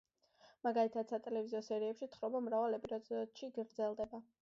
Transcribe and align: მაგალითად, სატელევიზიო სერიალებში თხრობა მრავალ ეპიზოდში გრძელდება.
მაგალითად, 0.67 1.11
სატელევიზიო 1.13 1.63
სერიალებში 1.69 2.09
თხრობა 2.17 2.45
მრავალ 2.49 2.81
ეპიზოდში 2.83 3.55
გრძელდება. 3.63 4.27